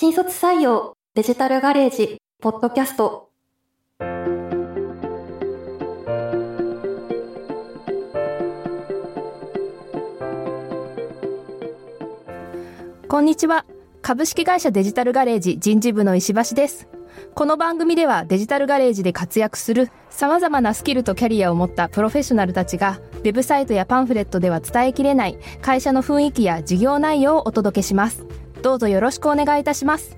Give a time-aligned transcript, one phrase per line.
[0.00, 3.30] 新卒採用デジタルガレージポッドキャスト。
[13.08, 13.64] こんにちは。
[14.00, 16.86] 株式会社デジタルガレージ人事部の石橋です。
[17.34, 28.24] この番組ではデジタルガレージで活躍する様々なスキルとキャリアを持ったプロフェッショナルたちがウェブサイトやパンフレットでは伝えきれない会社の雰囲気や事業内容をお届けします。
[28.62, 30.16] どうぞよろしくお願いいたします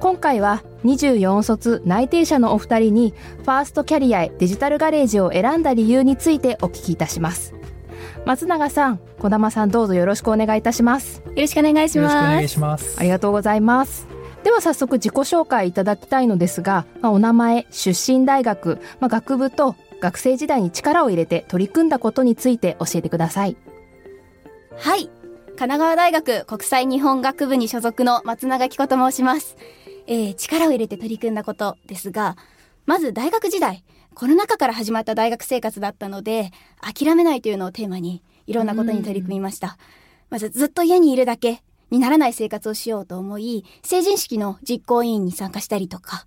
[0.00, 7.54] 今回は24卒内定者のお二人にファーストキャリアへデジタルガレージを選んだ理由についてお聞きいたします
[8.24, 11.98] 松永さん、小玉さんどうぞよろしくお願いいたしますよろしくお願いします。
[11.98, 12.96] よろしくお願いします。
[12.98, 14.06] ありがとうございます
[14.44, 23.56] では早速自己紹介いただきたいのですが、まあ、お名前、出身大学、まあ、学部と学生時代に力を入れて取り組んだことについて教えてください。
[24.76, 25.10] はい。
[25.56, 29.56] 神奈川大学国際日本学部に所属の松永紀子と申します。
[30.06, 32.36] えー、力を入れて取り組んだことですが、
[32.84, 33.82] まず大学時代、
[34.14, 36.50] コロナ禍から始まった大学生活だったので、
[36.82, 39.78] 諦めないというのをテーマに、いろんなことに取り組みました。
[40.28, 46.26] まずずっと家にいるだけにならない生活をしようと思い、成人式の実行委員に参加したりとか、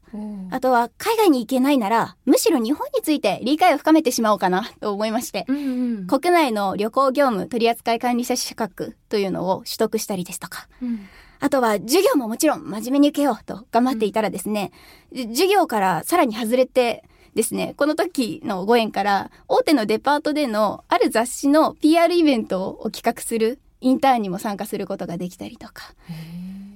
[0.52, 5.60] あとは海外に行けないなら、むしろ日本について理解を深めてしまおうかなと思いまして、うんう
[6.02, 6.08] ん。
[6.08, 10.68] 国内の旅行業務取扱管理者資格というのを取得したりですとか、
[11.42, 14.72] あとは授業ももちろん真面目に受けようと頑張っていたらですね、
[15.12, 17.04] じ授業からさらに外れて
[17.36, 25.94] ですね、この時のご縁から大手のデパートでのある雑誌の PR イベントを企画するインターンにも参加することができたりとか、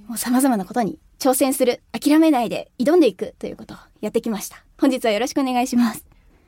[0.06, 4.64] もう様々なことに挑戦する、諦めないで挑んでいくということをやってきました。
[4.78, 6.04] 本日はよろしくお願いします。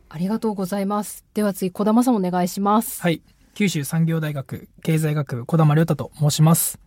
[0.08, 1.24] ありがとうございます。
[1.34, 3.02] では次、小玉さんお願いします。
[3.02, 3.22] はい。
[3.54, 6.78] 九州産業大学経済学部小玉亮太と申します。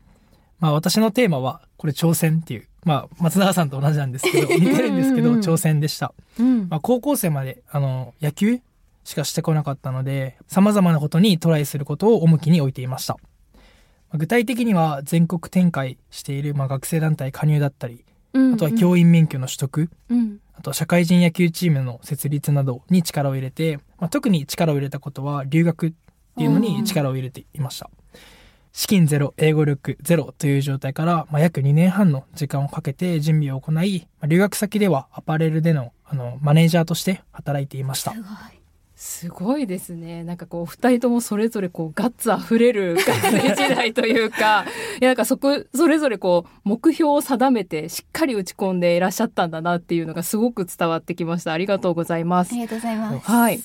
[0.59, 6.14] まあ私のテーマは、これ挑戦っていう、まあ松永さんと同じなんですけど、 似てるんですけど、挑戦でした。
[6.40, 8.62] うんまあ高校生まで、あの、野球
[9.03, 13.18] しかしてこなかったので、様々なことにトライすることを重きに置いていました。
[14.09, 25.94] まあ具体的には全国展開している、まあ、学生団体加入だったり、あとは教員免許の取得、うんあと社会人野球チームの設立などに力を入れて、まあ、特に力を入れたことは留学っ
[26.38, 27.90] ていうのに力を入れていました。
[28.74, 38.14] 資金ゼロ、英語力ゼロという状態から、まあ、約2年半の時間をかけて準備を行い、まあ、留学先ではアパレルでのあのマネージャーとして働いていました。
[39.01, 40.25] すごいですね。
[40.25, 44.65] なんかこう、二人ともそれぞれこう、ガッツ溢れる学生時代というか、
[44.99, 51.53] いや、なんかそこ、それぞれこう、目標を定めて、しっかり打ち込んでいらっしゃったんだなっていうのがすごく伝わってきました。
[51.53, 52.55] ありがとうございますあ。
[52.55, 53.25] りがとうございます。
[53.25, 53.61] はい。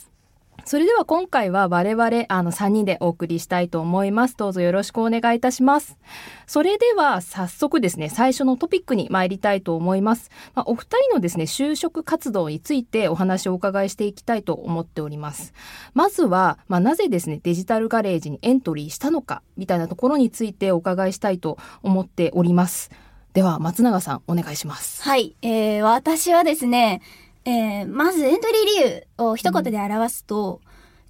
[0.67, 4.37] それでは今回は我々あの3人でお送りしたいと思います。
[4.37, 5.99] どうぞよろしくお願いいたします。
[6.47, 10.31] それでは早速ですね、最初のトピックに参りたいと思います。
[10.55, 15.53] まあ、お二人のですね、就職活動についてお話をお伺いしていきたいと思っております。
[15.93, 22.91] まずは、まあ、なぜですね、デジタルガレージにエントリーしたのか、みたいなところについてお伺いしたいと思っております。
[23.35, 25.03] では、松永さん、お願いします。
[25.03, 27.03] はい、えー、私はですね、
[27.45, 30.61] えー、まずエントリー理由を一言で表すと、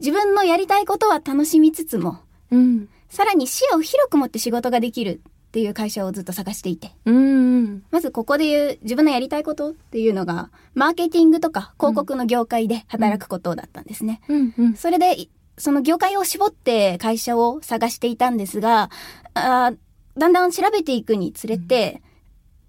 [0.01, 2.19] 自分のやりたいことは楽しみつつも、
[2.51, 2.89] うん。
[3.09, 6.93] さらに視野を広く持って仕事ができるっていう会社をずっと探していて。
[7.05, 7.85] うん。
[7.91, 14.21] まずここで言う自分のやりたいことっていうのが、マーケティングとか広告の業界で働くことだったんですね。
[14.29, 14.55] うん。
[14.59, 14.75] うん。
[14.75, 18.91] それで、いその業界を絞って会社を探していたんですが、
[19.35, 19.77] あー
[20.19, 22.03] だんだん調べていくにつれて、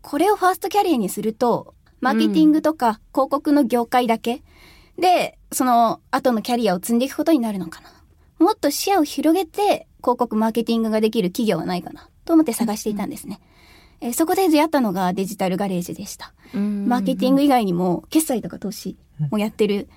[0.01, 1.73] これをファーストキャリアにすると、
[2.05, 4.43] マーケティングとか広告の業界だけ
[4.99, 7.89] で、その後のキャリアを積んでいくことになるのかな。
[8.39, 13.39] もっと視野を広げて広告マーケティングができる企業はないかなと思って探していたんですね。
[14.01, 16.33] えーそこで出会ったのがデジタルガレージでした。
[16.53, 18.97] マーケティング以外にも決済とか投資
[19.31, 19.87] もやってる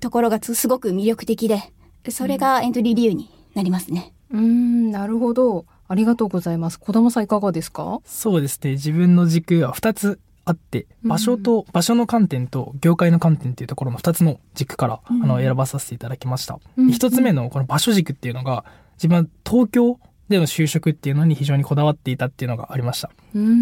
[0.00, 1.60] ところがつすごく魅力的で、
[2.08, 4.12] それがエントリー理由になりますね。
[4.30, 5.66] うーん、なるほど。
[5.88, 6.78] ありがとうございます。
[6.80, 8.00] 小玉さんいかがですか？
[8.04, 8.70] そうですね。
[8.72, 16.58] 自分の軸は2つあって、場所と、場所の観点と業界の観点っていうところの2つの軸から、あの選ばさせていただきました。
[16.76, 19.98] うん1つ目のこの場所軸っていうのが、自分は東京
[20.28, 23.10] での就職っていうのに非常にこだわっていたっていうのがありました。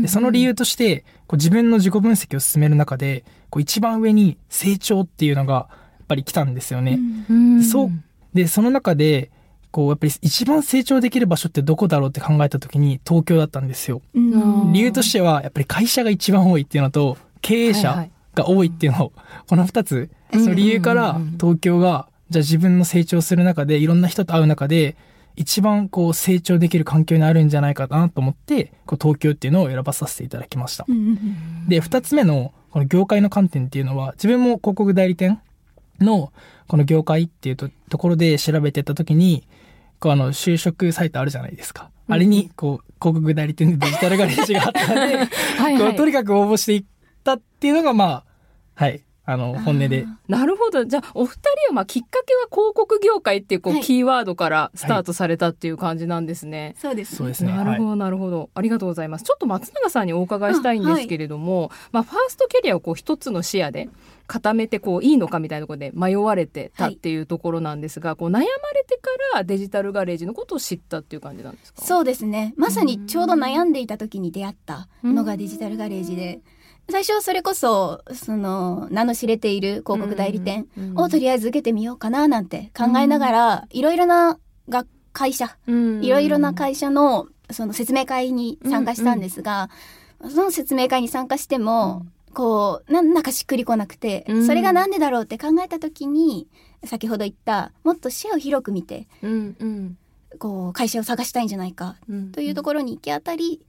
[0.02, 6.98] でその理由として、こう自分の自己分析を進める中で、こう一番上に成長っていうのがやっぱり来たんですよね。
[7.28, 7.90] うんそう
[8.34, 9.30] で、その中で、
[9.70, 14.02] こうやっぱり一番成長できる場所ってどこだろうって考えた時に東京だったんですよ。
[14.14, 14.72] うん。
[14.72, 19.06] 理由としては、やっぱり会社が一番多いっていうのと、経営者いが多いっていうの。
[19.06, 19.12] を、
[19.48, 20.42] この二つ、うん。
[20.42, 24.96] その理由から東京が、じゃあ自分の成長する中で、いろんな人と会う中で、
[25.36, 30.86] 一番こう成長できる環境にあるんじゃないかなと思って、こう東京っていうのを選ばさせていただきました。
[31.68, 35.40] で、二つ目のこの業界の観点っていうのは、自分も広告代理店
[36.00, 36.32] の
[36.66, 39.46] この業界っていうとところで調べてた時に、
[40.00, 41.90] こうあの就職サイトあるじゃないですか。
[42.08, 45.16] あれにこう広告代理店でデジタルガレージがあったので、
[45.58, 46.84] はいこうとにかく応募していっ
[47.22, 48.24] たっていうのがまあ、
[48.74, 50.06] はい、あの本音で。
[50.26, 50.84] なるほど。
[50.84, 56.74] じゃあ、お二人は、まあ、きっかけは広告業界っていう、こう、はいキーワードからスタートされたっていう感じなんですね。
[56.78, 57.52] そうですそうですね。
[57.52, 58.50] はいなるほど、なるほど。
[58.54, 59.24] ありがとうございます。
[59.24, 63.88] ちょっと松永さんにお伺いしたいんですけれども、まあ、ファーストキャリアをこう、一つの視野で
[64.30, 68.46] 固めて、こう、いいのかみたいなところで迷われてたっていうところなんですが、こう、悩まれ
[68.86, 71.82] てからデジタルガレージのことを知ったっていう感じなんですか？
[71.82, 72.54] そうですね。
[72.56, 76.40] まさにちょうど悩んでいた時に出会ったのがデジタルガレージで。
[76.88, 80.66] 最初はそれこそその名の知れている広告代理店
[80.96, 84.38] をとりあえず受けてみようかななんて考えながらいろいろな
[84.68, 89.70] が会社いろいろな会社のその説明会に参加したんですが、
[90.22, 96.48] その説明会に参加しても、こうなんだかしっくりこなくて、うんそれがなんでだろうって考えた時に
[96.84, 99.98] 先ほど言ったもっと視野を広く見てうんうん
[100.38, 103.60] こう会社を探したいんじゃないかうんというところに行き当たり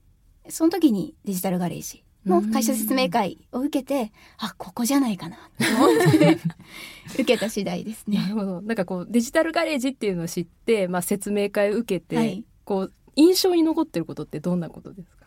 [0.48, 6.38] その時にデジタルガレージの会社説明会を受けて、あここじゃないかなと思って
[7.14, 8.18] 受けた次第ですね。
[8.18, 8.60] なるほど。
[8.62, 15.21] なんかこうデジタルガレージっていうのを知って、まあ説明会を受けて、はいこう印象に残ってることってどんなことですか？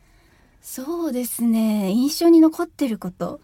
[0.67, 1.91] そうですね。
[1.91, 3.39] 印象に残ってること。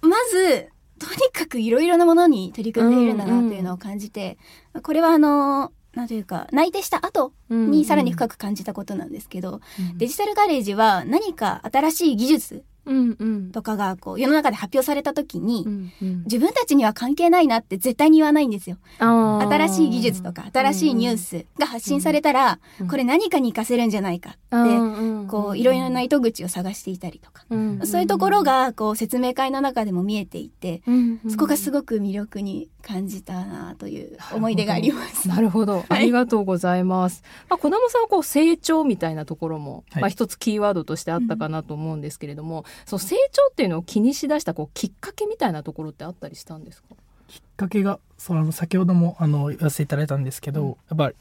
[0.00, 4.38] まずとにかくいろいろなものに取り組んでいるんだなというのを感じて、
[4.82, 9.60] これはあのなんというか内定した後にさらに深く感じたことなんですけど、
[9.96, 12.71] デジタルガレージは何か新しい技術うんうん
[13.52, 16.22] とかがこう世の中で発表された時に、うんうん。
[16.24, 18.78] 自分たちには関係ないなって絶対に言わないんですよ。
[18.98, 31.30] 新しい技術とか新しいニュースが発信されたら、うんこれ何かに活かせるんじゃないかって、うんこういろいろな糸口を探していたりとか、うんそういうところがこう説明会の中でも見えていて、うんうん。
[31.30, 35.28] そこがすごく魅力に感じたなという思い出があります。
[35.28, 35.84] なるほど。
[35.88, 37.22] ありがとうございます。
[37.48, 40.02] まあ、小玉さんはこう成長みたいなところも、はい。
[40.02, 46.88] まあ一つキーワードとしてあったかなと思うんですけれども、そう成長っていうのを気にしだしたこうきっかけみたいなところってあったりしたんですか？
[47.28, 51.12] きっかけが、その先ほどもあの言わせていただいたんですけど、やっぱ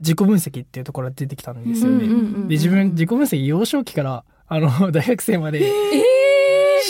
[0.00, 2.04] 自己分析っていうところが出てきたんですよね。
[2.04, 5.60] うんうんうんうんで、自分、自己分析幼少期から、あの、 大学生まで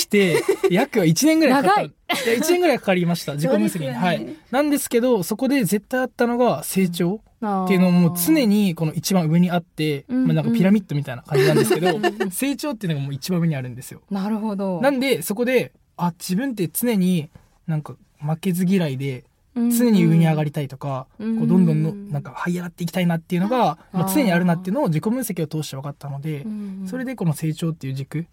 [0.00, 1.80] して、約1年ぐらいかかった。
[1.82, 3.34] 長いいや、1年ぐらいかかりました。
[3.36, 3.86] 自己分析に。
[3.86, 4.26] ねはい。
[4.50, 12.00] なんですけど、そこで絶対あったのが成長っっていうのも常にこの一番上にあって、うんまあなんかピラミッドみたいな感じなんですけど、
[12.32, 14.00] 成長っていうのがもう一番上にあるんですよ。
[14.10, 14.80] なるほど。
[14.80, 17.28] なんで、そこで、あ、自分って常に
[17.66, 19.24] なんか負けず嫌いで、
[19.54, 26.46] 常に上に上がりたいとか、うんこうどんどんのなんか這い上がっていきたいなっていうのが、まあ、常にあるなっていうのを自己分析を通して分かったので、
[26.86, 28.26] それで、でこの成長っていう軸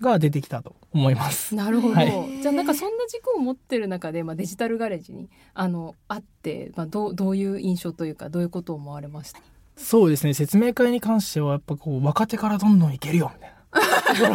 [0.00, 1.54] が出てきたと思います。
[1.54, 2.42] なるほど、はい。
[2.42, 9.40] じゃあなんかそんな軸を持ってる中で、まあ、デジタルガレージにあのあって、まあ、どうどういう印象というかどういうことを思われました？
[9.76, 13.52] そうですね、説明会に関してはやっぱこう若手からどんどんいけるよみたいな。
[13.72, 13.80] と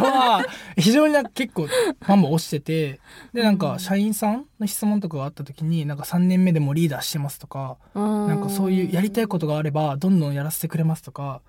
[0.10, 0.44] は
[0.76, 1.68] 非常になんか結構
[2.08, 2.98] バンバン押してて
[3.32, 11.40] でなんか社員さんの質問とかがあった時になんか3年目でもリーダーしてますとかななんかそういうやりたいことがあればどんどんやらせてくれますとか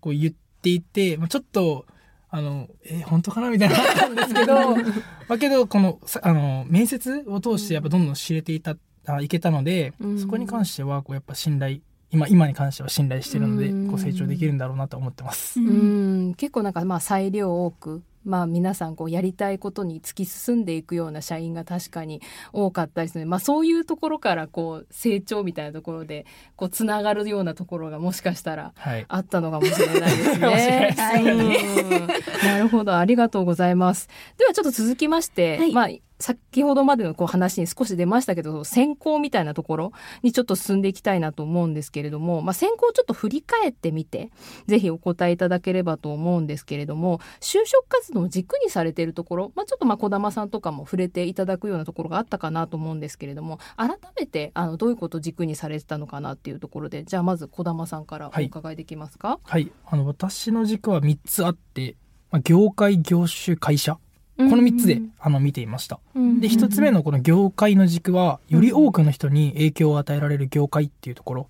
[0.00, 1.86] こう言っていて、まあ、ちょっと
[2.28, 3.50] あのえ本当かな？
[3.50, 3.76] みたいな。
[3.76, 4.82] ったんですけどま
[5.30, 10.18] あけどこのさあの面接を通してやっぱどんどん知れていたあいけたので、うん。
[10.18, 11.78] そこに関してはこうやっぱ信頼
[12.10, 13.88] 今今に関しては信頼してるのでうん。
[13.88, 15.60] こう成長できるんだろうなと思ってます。
[15.60, 16.34] うん。
[16.34, 22.20] 結構なんかまあ裁量多くまあ皆さんこうやりたいことに突き進んでいくような社員が確かに
[22.52, 23.24] 多かったですね。
[23.24, 30.94] まあそういうところからこう成長みたいなところでこうつながるようなところがもしかしたらはい、あったのかもしれないですね。
[30.96, 32.06] ですうん
[32.44, 34.08] なるほど、ありがとうございます。
[34.36, 39.92] ではちょっと続きまして、はいまあ先ほどまでのこう話に少し出ましたけど、選考みたいなところ
[40.22, 44.30] にちょっと進んでいきたいなと思うんですけれども、まあ選考をちょっと振り返ってみて、
[44.66, 61.96] ぜひお答えいただければと思うんですけれども、就職活動を軸にされているところ、まあちょっとまあ小玉さんとかも触れていただくようなところがあったかなと思うんですけれども、改めてあのどういうことを軸にされてたのかなっていうところで、じゃあまず小玉さんからお伺いできますか、はい、あの私の軸は3つあって、
[62.30, 63.98] まあ、業界業種会社
[64.36, 65.98] この3つで、あの見ていました。
[66.14, 71.48] で1つ目のこの業界の軸はより多くの人に影響を与えられる業界っていうところ。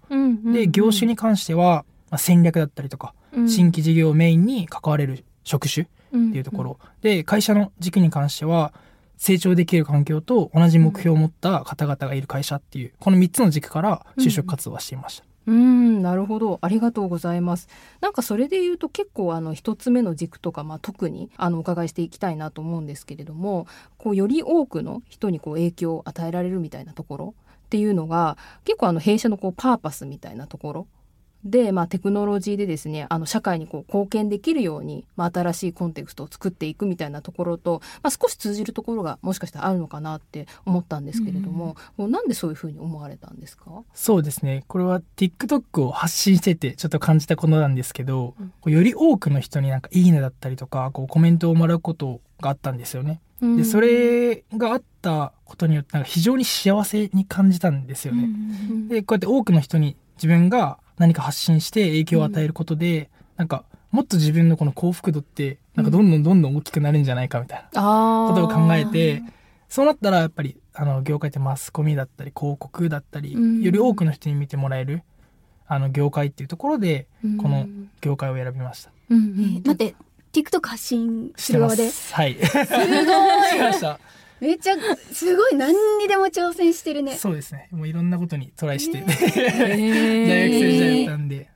[0.52, 3.14] で業種に関してはまあ戦略だったりとか
[3.46, 6.78] 新規事業をメインに関われる職種っていうところ。
[7.02, 8.72] で会社の軸に関しては
[9.16, 15.24] 成長できる環境と同じ目標を持った方々がいる会社っていうこの3つの軸から就職活動はしていました。
[15.46, 16.58] うん、なるほど。
[16.60, 17.68] ありがとうございます。
[18.00, 27.34] なんかそれで言うと結構あの一つ目の軸とか、まあ特にあのお伺いしていきたいなと思うんですけれども、こうより多くの人にこう影響を与えられるみたいなところ
[27.66, 30.86] っていうのが結構あの弊社のこうパーパスみたいなところ
[31.46, 43.70] で、まあ、テクノロジーでですねあの社会にこう貢献できるように、まあ、新しいコンテクストを作っていくみたいなところと、まあ、少し通じるところがもしかしたらあるのかなって思ったんですけれども、もうなんでそういうふうに思われたんですか？
[43.94, 44.64] そうですね。
[44.66, 48.34] これは TikTok を発信しててちょっと感じたことなんですけど、
[48.64, 53.20] うんより多くの人になんかいいねだったりとか、こうコメントをもらうことがあったんですよね。
[53.40, 58.28] で、それがあったことによってなんか非常に幸せに感じたんですよね。
[58.88, 67.80] で、こうやって多くの人に自分が何か発信して影響を与えることで、なんかもっと自分のこの幸福度ってなんかどんどんどんどん大きくなるんじゃないかみたいな
[68.28, 69.22] ことを考えて、
[69.68, 75.02] そうなったらやっぱりあの業界ってマスコミだったり広告だったり、うんより多くの人に見てもらえる
[75.66, 77.66] あの業界っていうところでうんこの
[78.00, 78.90] 業界を選びました。
[79.10, 79.94] うんうえんー待って
[80.32, 82.14] TikTok 発信してまする側です。
[82.14, 82.34] はい。
[82.34, 83.98] すごい しました。
[84.40, 84.74] めっちゃ
[85.12, 87.16] すごい何にでも挑戦してるね。
[87.16, 87.68] そうですね。
[87.70, 91.48] もういろんなことにトライして、ね 大学生時代だったんで。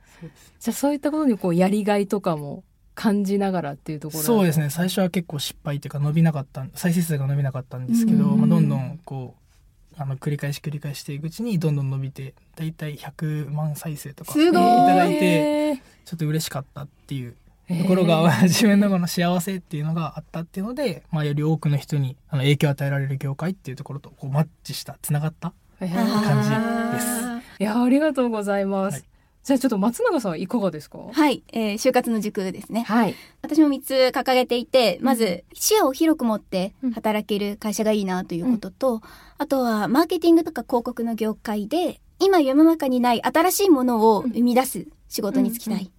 [0.59, 4.69] じゃあそういったことにこうやりがいとかも感じながらっていうところそうですね。
[4.69, 8.39] 最初は結構失敗というか伸びなかった、再生数が伸びなかったんですけど、うん。
[8.39, 14.47] まあ、どんどんこう、あの繰り返し繰り返していくうちにどんどん伸びて、だいたい100万再生とかい。
[14.47, 17.35] いただいて、ちょっと嬉しかったっていう
[17.67, 26.01] ところが、自分のこの幸せっていうのがあったっていうので、まあ、より多くの人にあの影響を与えられる業界っていうところとこうマッチした、つながった感じです。
[27.25, 29.03] あいやありがとうございます、はい。
[29.43, 30.97] じゃあちょっと松永さんはいかがですか？
[30.99, 32.83] ーはい、えー就活の塾ですね。
[32.83, 33.15] はい。
[33.41, 39.01] 私も3つ掲げていてまず視野を広く持って働ける会社がいいなということと、
[39.37, 45.77] あとはマーケティングとか広告の業界で今世の中にない新しいものを生み出す仕事に就きたうん。
[45.77, 45.91] うい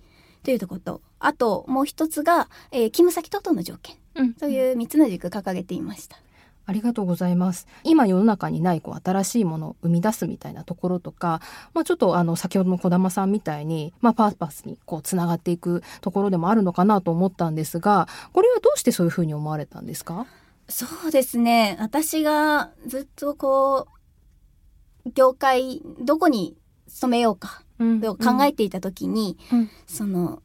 [0.44, 6.16] というところとあともう一つが、えー勤務先等々の条件うんという3つの軸掲げていました。
[6.64, 7.66] ありがとうございます。
[7.82, 11.40] 今世の中にないこう新しいものを生み出すみたいなところとか、
[11.74, 20.26] まあちょっとあの先ほどの小玉さんみたいに、まあパーパスにこうつながっていくところでもあるのかなと思ったんですが、これはどうしてそういうふうに思われたんですか？
[20.68, 21.76] そうですね。
[21.80, 23.88] 私がずっとこ
[25.04, 26.56] う、業界、どこに
[26.88, 30.42] 勤めようかうんと考えていた時に、うんその、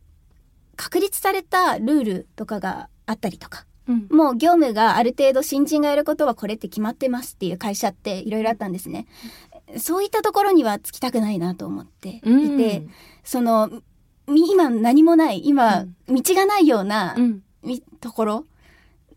[0.78, 4.08] 確立されたルールとかがあったりとか、うん。
[4.10, 9.08] もう業務がある程度新人がやることはこれって決まってますっていう会社っていろいろあったんですね。
[9.78, 12.92] そういったところにはつきたくないなと思っていて、うん。
[13.24, 13.70] その、
[14.28, 17.16] み今何もない、今、道がないような、
[18.00, 18.46] ところ、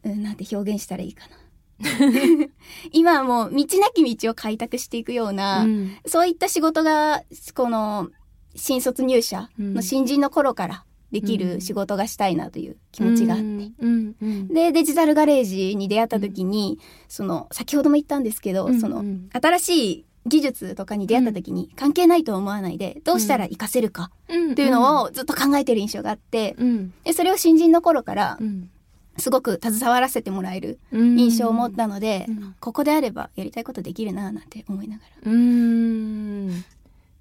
[0.04, 1.36] うん、なんて表現したらいいかな。
[2.92, 5.96] 今はもう道なき道を開拓していくような、うん。
[6.06, 7.22] そういった仕事が、
[7.54, 8.10] この、
[8.56, 13.44] 新卒入社の新人の頃からできる仕事がしたいなという気持ちがあって。
[13.44, 13.72] うん。
[14.20, 14.48] うん。
[14.48, 24.52] で、デジタルガレージに出会った時に、その、先ほども言ったんですけど、うんそのう、ん新しい技術とかに出会った時に関係ないと思わないで、どうしたら活かせるかうん。
[24.52, 26.92] っていうのをずっと考えてる印象があって、うん。
[27.04, 28.70] でそれを新人の頃からうん。
[29.18, 31.18] すごく携わらせてもらえるうん。
[31.18, 32.54] 印象を持ったので、うん。
[32.60, 35.32] ここであればやりたいことできるななんて思いながら。
[35.32, 36.64] うん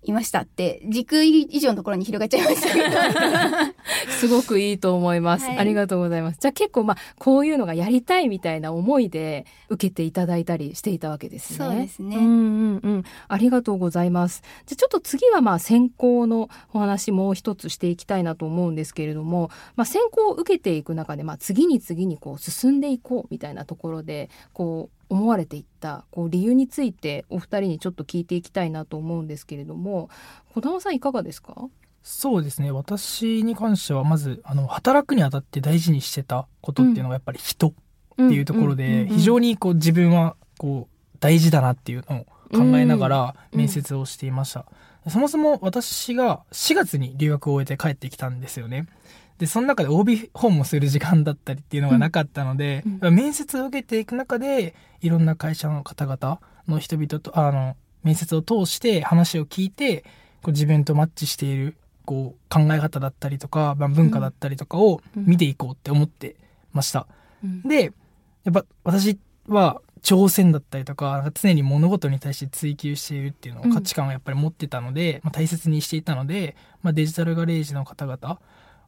[0.03, 3.73] いましたって軸以上のところに広がっちゃいました。
[4.09, 5.57] すごくいいと思います、はい。
[5.57, 6.37] ありがとうございます。
[6.39, 11.57] じゃあ結構まあこういうのがやりたいみたいな思いで受けていただいたりしていたわけですね。
[11.57, 12.15] そうですね。
[12.15, 13.03] うんうんうん。
[13.27, 14.41] ありがとうございます。
[14.65, 30.09] じゃあちょっと次はまあ選考のお話もう一つしていきたいなと思うんですけれども、まあ、選考を受けていく中でまあ次に次にこう進んでいこうみたいなところでこう思われていったこう理由についてお二人にちょっと聞いていきたいなと思うんですけれども
[30.53, 31.55] 小玉さんいかがですか？
[32.01, 32.71] そうですね。
[32.71, 37.73] 私に関しては、まず、あの、働くにあたって大事にしてたことっていうのが、やっぱり人っ
[38.15, 42.25] ていうところで、非常ににこう、自分は、こう、大事だなっていうのを
[42.57, 44.65] 考えながらうん面接をしていました。
[45.09, 48.87] そもそも私が4月に留学を終えて帰ってきたんですよね。
[49.39, 60.01] で、その中で OB 訪問する時間だったりっていうのがなかったので、うん面接を受けていく中で、いろんな会社の方々の人々と、あの、面接を通して話を聞いて、
[60.43, 66.35] こう自分とマッチしている、こう、考え方だったりとか、まあ、文化だったりとかを見ていこうって思って
[66.73, 67.07] ました。
[67.41, 67.61] うん。
[67.63, 67.93] で、
[68.43, 69.17] やっぱ私
[69.47, 78.39] は挑戦だったりとか、常に物事に対して追求しているっていうのをうん価値観をやっぱり持ってたので、まあ、大切にしていたので、まあ、デジタルガレージの方々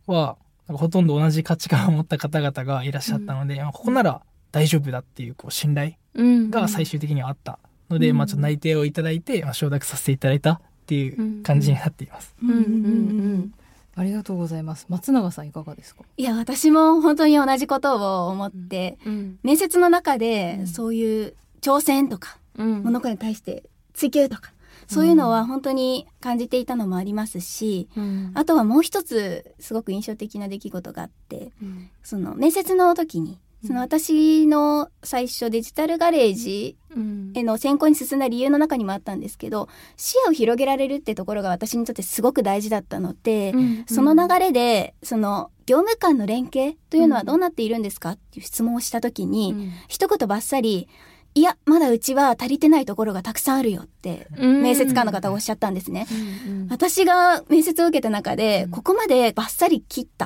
[0.08, 12.36] は、なんかほとんど同じ価値観を持った方々がいらっしゃったので、まあここなら大丈夫だっていうこう信頼が最終的にはあったので、うんまあちょっと内定をいただいて、まあ、承諾させていただいたっっていう感じになっています。
[12.44, 12.60] うんうんう
[13.38, 13.54] ん。
[13.96, 14.88] ありがとうございます。
[14.90, 16.04] 松永さんいかがですか？
[16.18, 24.52] いや、私も本当に同じことを思って、うん面接の中でうんそういう挑戦とか、うん物事に対して追求とか、
[24.92, 28.32] そういうのは本当に感じていたのもありますし、うん。
[28.34, 31.90] あとはもう一つすごく印象的な出来事があって、うん。
[32.04, 37.32] その面接の時に、その私の最初デジタルガレージうん。
[37.34, 43.86] への選考に進んだ理由の中にもあったんですけど、視野を広げられるってところが私にとってすごく大事だったので、うん。
[43.88, 49.72] その流れで、その業務間の連携というのはどうなっているんですかっていう質問をした時に、うん。
[49.88, 50.90] 一言ばっさり、
[51.34, 54.62] いや、まだうちは足りてないところがたくさんあるよって、うん。
[54.62, 56.08] 面接官の方がおっしゃったんですね。
[56.12, 60.26] うん私が面接を受けた中で、うんここまでバッサリ切った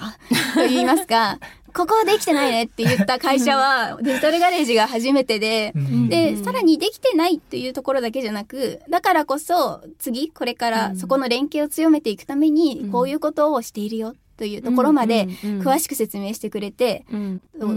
[0.53, 1.39] と言いますか、
[1.75, 6.09] ここはできてないねって言った会社は、デジタルガレージが初めてで、うん。
[6.09, 6.43] で、うん。
[6.43, 10.71] さらにできてないっていうところだけじゃなく、だからこそ、次、これかうん。
[10.71, 17.71] らそこの連携を強めていくためにうん、こういうことをしているよというところまで、詳くしく説明してくれて、うんそう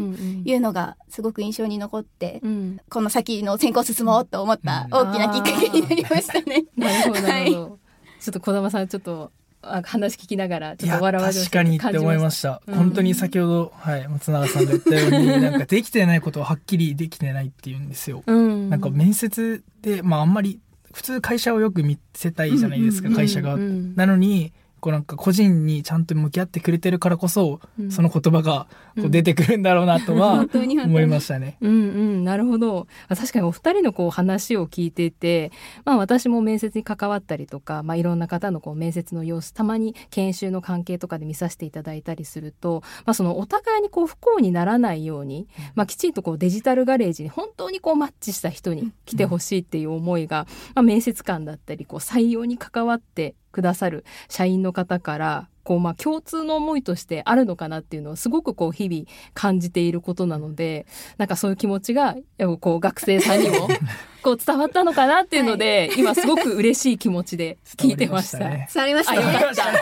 [0.44, 6.64] いうのがすごく印象に残って、うんこの先の選考進もうと思ったうん大きなきっかけになりましたね。
[6.76, 7.78] なるほどなるほはど。
[8.20, 9.30] ちょっと小玉さんちょっと
[9.62, 12.62] あ話聞きながらちょっと笑わ確かにって思いましした。
[12.66, 18.22] うん本当に先ほど、はい、松永さんが言ったように、なんかできてないことをはっきりできてないっていうんですよ。
[18.24, 18.32] た。
[18.32, 20.60] うんなんか面接で、まああんまり、
[20.92, 23.56] 普通会社をよく見せたいじゃないですか、うん会社が。
[23.56, 28.66] なのに、こうなんか個人にちゃんと向き合ってくれてるからこそ、うんその言葉が
[28.96, 31.56] こう出てくるんだろうなとは 本当に本当に思いましたね。
[31.60, 32.86] うんうん、なるほど。
[33.08, 35.52] あ確かにお二人のこう話を聞いていて、
[35.84, 60.86] まあ私も面接に関わったりとか、まあいろんな方のこう面接の様子、たまに研修の関係とかで見させていただいたりすると、まあそのお互いにこう不幸にならないように、まあきちんとこうデジタルガレージに本当にこうマッチした人に来てほしいっていう思いが、まあ面接官だったり、こう採用に関わってくださる社員の方から、こうまあ共通の思いとしてあるのかなっていうのをすごくこう日々感じていることなので、
[61.18, 62.16] なんかそういう気持ちが、
[62.60, 63.68] こう学生さんにも
[64.22, 68.38] こう伝わったのかなっていうので、今すごく嬉しい気持ちで聞いてました。
[68.38, 69.32] 伝わりましたあよね。
[69.38, 69.66] かった。
[69.66, 69.72] わ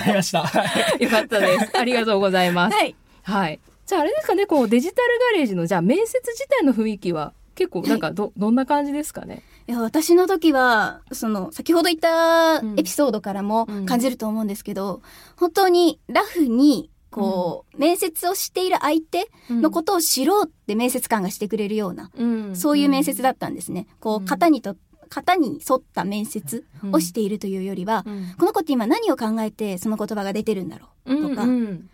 [0.00, 0.42] かりました。
[0.44, 1.78] はいよかったです。
[1.78, 2.74] ありがとうございます。
[2.74, 2.94] はい。
[3.22, 3.60] はい。
[3.84, 9.42] じゃああれですかね、こうデジタルガレージのじゃあ面接自体の雰囲気は結構なんかど、どんな感じですかね？
[9.68, 13.86] いや私の時は、その、先ほど言ったエピソードからもうん。
[13.86, 15.02] 感じると思うんですけど、
[15.36, 22.56] 本当にラフに、こう、面接をしている相手のことを知ろうって面接官がしてくれるような、うん。
[22.56, 23.86] そういう面接だったんですね。
[24.00, 24.22] こうん。
[24.24, 24.76] う、型にと、
[25.10, 28.34] 型に沿った面接をしているというよりは、うん。
[28.38, 31.88] この子って今何を考えてその言葉が出てるんだろうとか、うん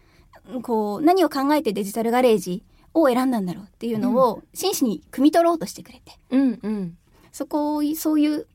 [0.62, 6.97] こう、何を考えてデジタルガレージを選んだんだろうっていうのを真摯に汲み取ろうとしてくれて、うんうん
[7.32, 8.46] そこを、そういう、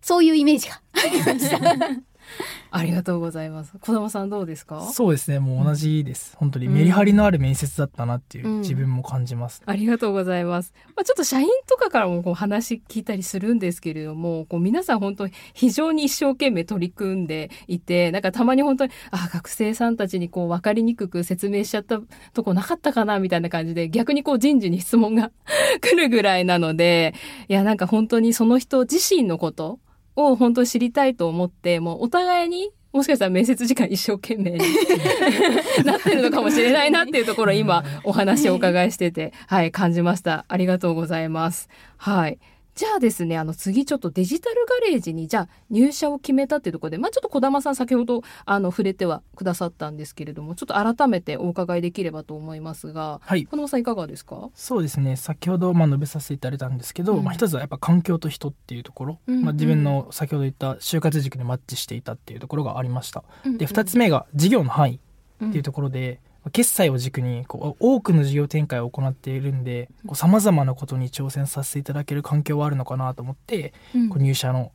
[0.00, 2.11] そういうイメージがありました。
[2.70, 3.74] ありがとうございます。
[3.80, 4.80] 小玉さんどうですか？
[4.92, 6.36] そうですね、もう同じです。
[6.36, 9.62] 本当にメリハリのある面接だったなっていううん自分も感じます。
[9.66, 10.72] ありがとうございます。
[10.96, 22.00] まあ、ちょっと社員とかからもこう話聞いたりするんですけれども、こう皆さん本当に非常に一生懸命取り組んでいて、なんかたまに本当に、あ、学生さんたちにこう分かりにくく説明しちゃった
[22.32, 25.30] とこなかったかなみたいな感じで、逆にこう人事に質問が
[25.82, 27.14] 来るぐらいなので、
[27.48, 29.78] いやなんか本当にその人自身のこと
[30.16, 34.58] を本当に知りたいと思って、もうお互いにもしかしたら面接時間一生懸命に
[35.84, 40.44] なってるのかもしれないなっていうところを今お話をお伺いしてて、はい、感じました。
[40.48, 41.70] ありがとうございます。
[41.96, 42.38] はい。
[42.74, 53.44] じゃあですね、あの次ちょっとデジタルガレージにじゃあ入社を決めたっていうところで、まあちょっと小玉さん先ほどあの触れてはくださったんですけれども、ちょっと改めてお伺いできればと思いますが、はい。
[53.44, 54.48] 小玉さんいかがですか？
[54.54, 55.16] そうですね。
[55.16, 57.24] 先ほどまあ述べさせていただいたんですけど、うん。
[57.24, 63.22] まあ、一つはやっぱ環境と人っていうところ、うんまあ、自分の先ほど言った就活軸にマッチしていたっていうところがありました。
[63.44, 65.00] うんで二つ目が事業の範囲
[65.40, 74.72] うんっていうところで、決済を軸にこう多くの事業展開を行っているんでさまざまなことに挑戦させていただける環境はあるのかなと思って、うんこう入社の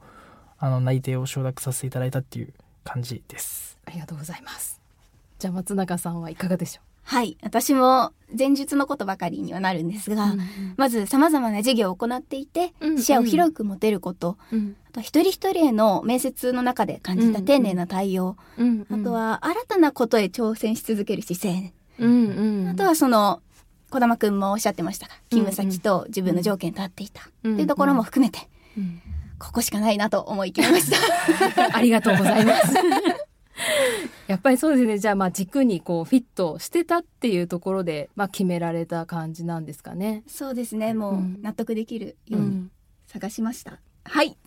[0.60, 2.53] あの内定を承諾させていただいたっていう
[2.84, 3.77] 感じです。
[3.86, 4.82] ありがとうございます。
[5.38, 7.38] じゃあ松永さんはいかがでしょはい。
[7.41, 10.38] 私も前述のことばかりにはなるんですが、う。
[10.76, 14.76] まず様々な事業を行っていて、うん視野を広く持てること、うん。
[14.89, 23.41] あと一人一人への面接の中で感じた丁寧な対応、うんあと、は新たなことへ挑戦し続ける姿勢、うんうん、あとはその、
[23.89, 29.02] 小玉くんもおっしゃってましたが、勤務先と自分の条件と合っていた、うんっていうところも含めて、うん
[29.39, 30.98] ここしかないなと思い決めました。
[31.78, 32.74] ありがとうございます。
[34.38, 35.00] やっぱりそうですね。
[35.00, 40.21] じゃあまあ軸にこうフィットしてたっていうところで、まあ決められた感じなんですかね。
[40.28, 40.93] そうですね。
[40.93, 42.71] もううん納得できるようにうん
[43.08, 43.80] 探しました。
[44.04, 44.38] はい。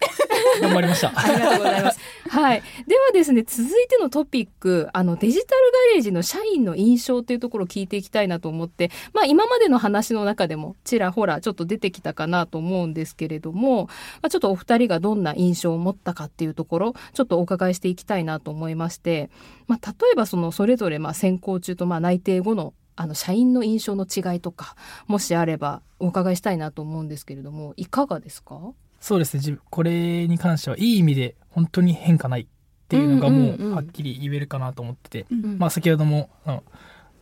[0.61, 1.13] 頑張りました。
[1.15, 2.01] ありがとうございます。
[2.29, 2.63] はい。
[2.87, 5.49] ではですね、続いてのトピック、あの、デジタル
[5.91, 13.87] ガレージの社員の印象っていうところを聞いていきたいなと思って、まあ、今までの話の中でも、ちらほらちょっと出てきたかなと思うんですけれども、
[14.23, 19.31] まあ、ちょっとお二人がどんな印象を持ったかっていうところ、ちょっとお伺いしていきたいなと思いまして、
[19.67, 24.77] まあ、例えばその、それぞれ、まあ、選考中と、まあ、内定後の、あの、社員の印象の違いとか、
[25.07, 28.59] もしあれば、お伺いしたいなと思うんですけれども、いかがですか？
[29.01, 29.59] そうですね。
[29.71, 32.47] これに関してはいい意味で本当に変化ないっ
[32.89, 35.59] ていうのがもうんうんうんうはっきり言えるかなと思ってて、うん。
[35.59, 36.31] まあ先ほども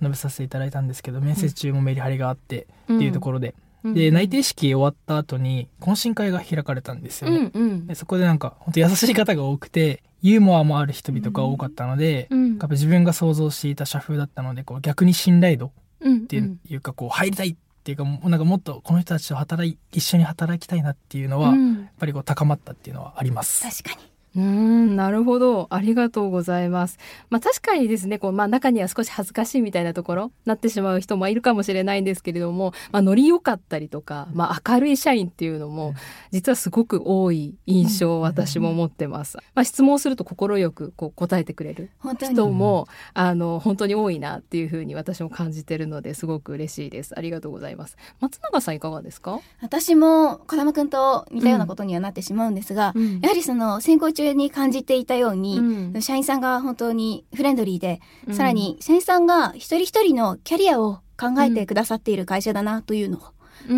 [0.00, 7.50] 述べさせていただいたんですけど、面接中もメリハリがあってっていうところで、で、内定式終わった後に懇親会が開かれたんですよね。
[7.54, 7.86] うんうん。
[7.86, 12.48] でそこでなんか本当優しい方が多くて、ユーモアもある人々が多かったので、うん。
[12.50, 17.56] やっぱ自分が想像していた社風だったので、こう逆に信頼度うんっていうか、こう入りたいっ
[17.88, 23.62] ていうか、もうなんかもっとこの人たちと働い、一緒に働きたいなっていうのは、やうんっぱりこう高まったっていうのはあります。
[23.83, 24.08] 確かに。
[24.38, 25.66] うーん、なるほど。
[25.70, 26.96] ありがとうございます。
[27.29, 35.94] まあ確かにですね、こう、まあ中には少し恥ずかしいみたいなところ、なってしまう人もいるかもしれないんですけれども、まあノリ良かったりとか、まあ明るい社員っていうのも、
[36.31, 39.38] 実はすごく多い印象を私も持ってます。
[39.55, 41.90] まあ質問すると快くこう答えてくれる。
[42.20, 47.18] 人も、あの、本当に多いなっていうふうに私も感じてるので、すごく嬉しいです。
[47.18, 47.96] ありがとうございます。
[48.20, 49.40] 松永さんいかがですか？
[49.61, 56.02] 私も児玉くんと似たようなことにはなってしまうんですが、うんやはりその選考中に感じていたように、うん。
[56.02, 58.34] 社員さんが本当にフレンドリーで、うん。
[58.34, 63.20] さらに社員さんが一人一人のキャリアを考えてくださっている会社だなというのを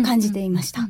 [0.03, 0.89] 感じていました。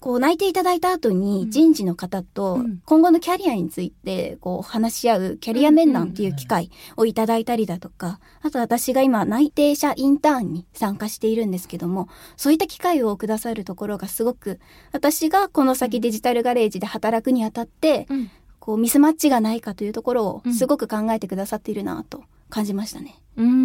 [0.00, 2.82] こう内定いただいた後に人事の方とうん。
[2.84, 14.58] 今後のキャリアについてこう話し合うキャリア面談っていう機会をいただいたりだとか、あと私が今内定者インターンに参加しているんですけども、そういった機会をくださるところがすごく
[14.90, 18.30] 私がこの先デジタルガレージで働くにあたって、うん
[18.62, 23.16] こうミスマッチがないかというところをうんすごく考えてくださっているなと感じましたね。
[23.36, 23.58] うんうんう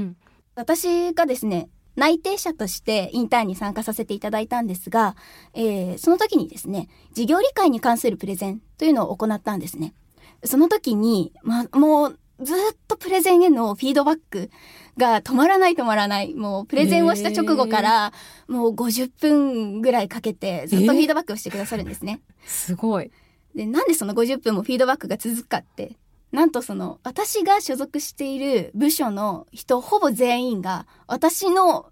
[0.00, 0.16] ん
[0.56, 5.14] 私がですね、内定者としてインターンに参加させていただいたんですが、
[5.54, 9.94] えーその時にですね、事業理解に関するプレゼンというのを行ったんですね。
[10.42, 12.56] その時に、ま、もうずっ
[12.88, 14.50] とプレゼンへのフィードバック
[14.96, 16.34] が止まらない止まらない。
[16.34, 18.12] もうプレゼンをした直後から、
[18.48, 22.20] もう50分ぐらいかけてずっとフィードバックをしてくださるんですね。
[22.44, 23.12] すごい。
[23.54, 25.96] で、なんでその50分もフィードバックが続くかって、
[26.32, 31.90] なんとその、私が所属している部署の人、ほぼ全員が、私の、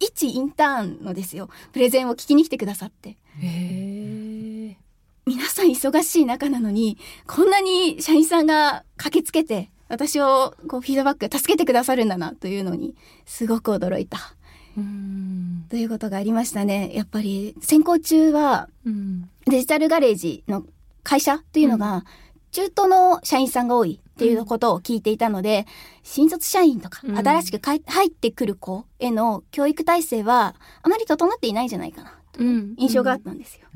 [0.00, 3.10] 一インターンのですよ、プレゼンを聞きに来てくださって。
[3.10, 4.76] へえ。
[5.24, 14.34] 皆さん忙しい中なのに、こんなに社員さんが駆けつけて、私をこうフィードバック助けてくださるんだなというのに、すごく驚いた。
[14.76, 15.66] うん。
[15.68, 16.90] ということがありましたね。
[16.94, 19.28] やっぱり、選考中は、うん。
[19.46, 20.64] デジタルガレージの
[21.02, 22.04] 会社というのが、
[22.52, 25.66] 中途の社員さんが多いっていうことを聞いていたので、
[26.02, 33.66] 新卒社員とか、うん新しくかい入ってくる子への教育体制は、あまり整っていないんじゃないかな、という印象があったんですよ。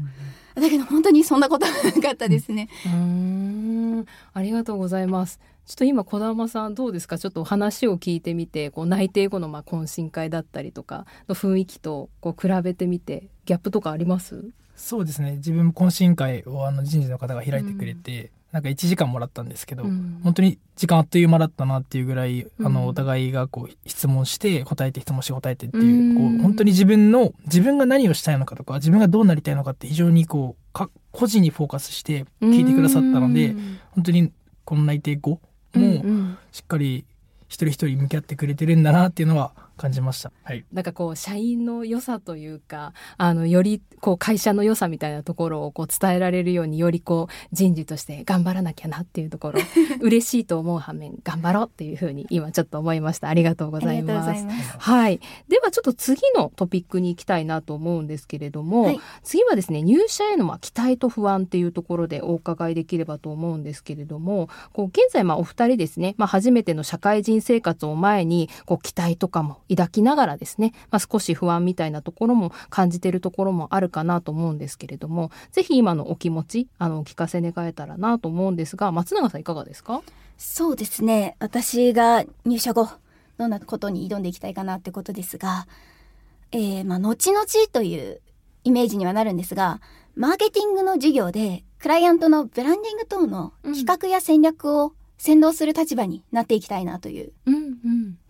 [0.55, 2.69] だけど本当にそんなことはなかったですね。
[2.87, 4.07] うーん。
[4.33, 5.41] ありがとうございます。
[5.67, 7.19] ちょっと今、小玉さんどうですか？
[7.19, 14.45] ちょっとお話を聞いてみて、こう内定後のまあ懇親会だったりとかの雰囲気とこう比べてみて、ギャップとかあります？
[14.77, 15.33] そうですね。
[15.33, 20.21] 自分も懇親会をあの人事の方が開いてくれて、なんか1時間もらったんですけど、うん。
[20.23, 22.67] 本当に時間あっという間だったなっていうぐらい、うん。
[22.67, 26.15] あの、お互いがこう質問して答えて質問して答えてっていう、うん。
[26.15, 33.79] こう本当に自分の、自分が何をしたいのかとか、自分がどうなりたいのかって非常にこう、か個人にフォーカスして聞いてくださったので、うん。
[33.91, 34.33] 本当に
[34.65, 35.39] この内定後うん
[35.77, 36.39] もうん。
[36.53, 37.05] しっかり
[37.49, 40.33] 一人一人向き合ってくれてるんだなっていうのは感じました。
[40.43, 40.65] はい。
[40.73, 49.61] なんかこう社員の良さというかあのよりこう会社の良さみたいなところをこう伝えられるようによりこう人事として頑張らなきゃなっていうところ
[50.01, 54.47] 嬉しいと思う反面頑張ろうっていうふうに今ちょっと思いましたありがとうございます。
[54.79, 55.21] はい。
[55.49, 80.03] ではちょっと次のトピックに行きたいなと思うんですけれども、はい次はですね、入社へのまあ期待と不安っていうところでお伺いできればと思うんですけれども、こう現在まあお二人ですね、まあ初めての社会人生活を前に、こう期待とかも抱きながらですね、まあ少し不安みたいなところも感じているところもあるかなと思うんですけれども、ぜひ今のお気持ち、あの、お聞かせ願えたらなと思うんですが、松永さんいかがですか？
[80.39, 81.37] そうですね。
[81.41, 82.89] 私が入社後、
[83.39, 85.67] どんなことに挑んでいきたいかなってことですが、
[86.53, 88.21] えー、まあ、後々という
[88.65, 89.81] イメージにはなるんですが、
[90.15, 97.33] マーケティングの授業で、クライアントのブランディング等の企画や戦略を先導する立場になっていきたいなという。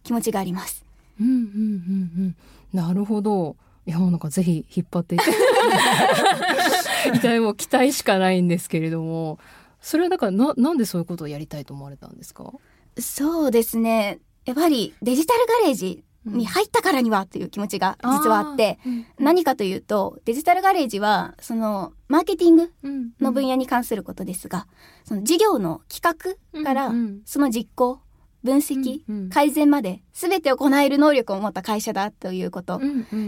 [0.03, 0.81] 気持ちがあります。
[0.81, 0.86] うんうん
[1.21, 2.37] うんうん。
[2.73, 3.57] なるほど。
[3.87, 5.31] いやもうなんかぜひ引っ張っていって。
[7.17, 9.39] いたもう期待しかないんですけれども、
[9.81, 12.53] それはだからな、なんでそういうことをやりたいと思われたんですか？
[12.99, 14.19] そうですね。
[14.45, 18.79] やっぱりデジタルガレージに入ったからにはという気持ちが実はあって、
[19.19, 22.73] 何かというと、デジタルガレージは、その、マーケティング
[23.21, 24.67] の分野に関することですが、
[25.05, 28.01] その事業の企画からうんうん、その実行、
[28.47, 32.81] 分析、うんうん改善まで全て行える能力を持った会社だということ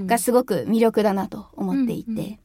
[0.06, 2.38] がすごく魅力だなと思っていて、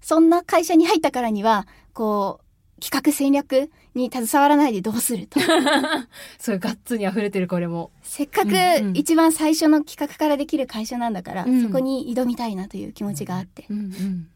[0.00, 5.38] そんな会社に入ったからには、こう、企画戦略に携わらないでどうすると。
[6.38, 7.92] そういうガッツに溢れてるこれも。
[8.02, 8.50] せっかく
[8.94, 14.28] 一番最初の企画からできる会社なんだから、うんそこに挑みたいなという気持ちがあって、うんうん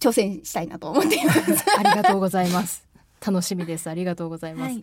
[0.00, 1.40] 挑戦したいなと思っています。
[1.78, 2.86] ありがとうございます。
[3.24, 3.88] 楽しみです。
[3.88, 4.72] ありがとうございます。
[4.72, 4.82] はい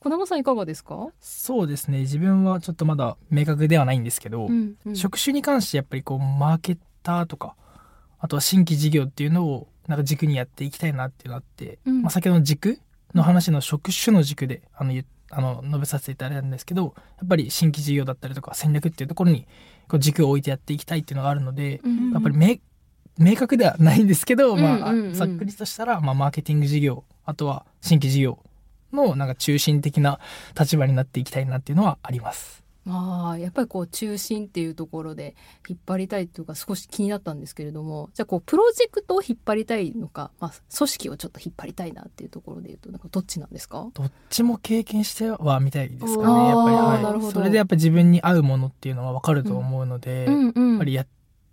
[0.00, 1.08] 小玉さんいかがですか？
[1.20, 2.00] そうですね。
[2.00, 4.96] 自分はちょっとまだ明確ではないんですけど、うんうん。
[4.96, 7.56] 職種に関してやっぱりこうマーケターとか
[8.18, 12.02] あとは新規事業っていうのをなんか軸にやっていきたいなっていうのがあって、うん。
[12.02, 12.78] まあ、先ほどの軸
[13.14, 19.46] の話の職種の軸であの言あの述べさせていただいたんですけどやっぱり新規事業だったりとか戦略っていうところに
[19.88, 22.12] こう軸を置いてやっていきたいっていうのがあるので、うん。
[22.12, 22.56] やっぱり明
[23.18, 25.14] 明確ではないんですけど、まあうんうんうん。
[25.14, 28.38] ざっくりとしたら、まあ、マーケティング事業あとは新規事業
[28.92, 30.18] のなんか中心的な
[30.58, 32.58] 立場になっていきたいなっていうのはあります。
[32.90, 35.36] ああ、やっぱりこう中心っていうところで
[35.68, 43.86] 引っ張りたいというか少し気になったんですけれども、じゃあこうプロジェクトを引っ張りたいのか、まあ組織をちょっと引っ張りたいなっていうところで言うと、なんかどっちなんですか？
[43.92, 46.48] どっちも経験してはみたいですかね。
[46.48, 51.06] やっぱり、はい、それでやっぱり自分に合うものっていうのは分かると思うので、んうんやっぱりやっ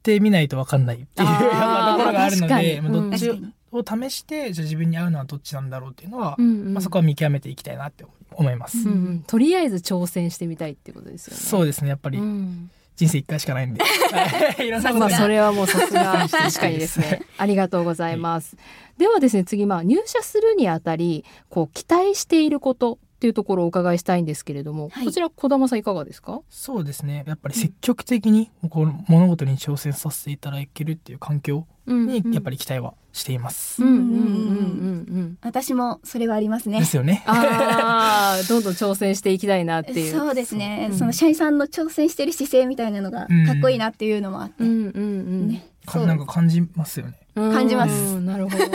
[0.04, 3.30] てみないと分かんないっていう ところがあるので、まあどっち
[3.80, 6.74] を試してじゃあ自分に合うのはどっちなんだろうっていうのは、うんうん。
[6.74, 11.40] まあ、そこは見極めていきたいなって思います、うんうん、とりあえず挑戦してみたいっていうことですよね。
[11.40, 11.90] そうですね。
[11.90, 12.70] やっぱりうん。
[12.98, 14.68] 人生一回しかないんで、 はい。
[14.68, 15.10] いろんなことが。
[15.10, 16.30] まあそれはもうさすが。
[16.30, 17.24] 確かにですね。
[17.38, 18.56] ありがとうございます。
[18.98, 25.06] ではですね次まあ入社するにあたりこう期待していることっていうところをお伺いしたいんですけれども、はい。
[25.06, 26.40] こちら小玉さんいかがですか？
[26.50, 27.26] そうですね。
[27.28, 35.38] やっぱり積極的にこう物事に挑戦させていただけるっていう環境にやっぱりり期待はしています、うんうんうんうんうん。
[35.42, 36.86] 私もそれはありますねで。
[36.86, 40.14] すよねああどんどん挑戦していきたいなっていう。
[40.14, 43.26] そうですね、うんその社員さんの挑戦してる姿勢みたいなのがか
[43.58, 45.48] っこいいなっていうのもあって、うんうんうん。
[45.48, 48.66] ね、なんか感じますよね感じますうんなるほど。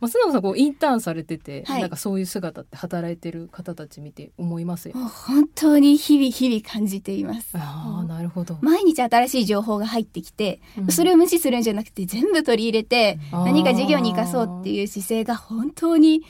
[0.00, 4.94] 松永さんこうインターンされてて、はいなんかそういう姿って働いてる方たち見て思いますよ。
[4.94, 7.50] 本当に日々日々感じています。
[7.54, 7.97] あ
[8.28, 8.56] るほど。
[8.60, 10.92] 毎日新しい情報が入ってきて、うん。
[10.92, 16.22] それを無視するんじゃなくて全部取り入れて何か事業に生かそうっていう姿勢が本当に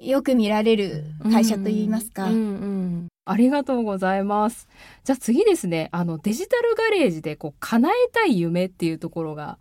[0.00, 3.08] よく見られる会社といいますか、うんうん。
[3.24, 4.66] ありがとうございます。
[5.04, 9.58] じゃあ次ですね、あのデジタルガレージでこう叶えたい夢っていうところが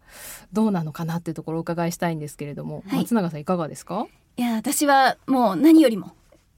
[0.51, 2.99] どうなのかなっていうところをお伺いしたいんですけれども、はい。
[3.01, 4.07] 松永さんいかがですか？
[4.37, 6.13] いや私はもう何よりも